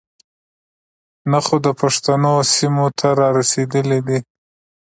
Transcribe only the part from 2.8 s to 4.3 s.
ته را رسېدلے دے.